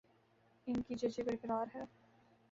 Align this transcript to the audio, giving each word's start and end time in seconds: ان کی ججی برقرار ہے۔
ان 0.67 0.81
کی 0.81 0.95
ججی 0.95 1.23
برقرار 1.23 1.65
ہے۔ 1.75 1.83